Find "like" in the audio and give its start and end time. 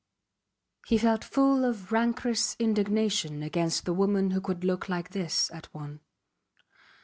4.89-5.11